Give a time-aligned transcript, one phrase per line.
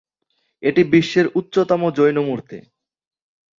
[0.63, 2.57] এটি বিশ্বের উচ্চতম জৈন মূর্তি।